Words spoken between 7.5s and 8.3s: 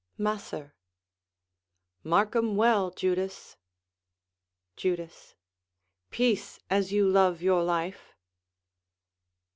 life.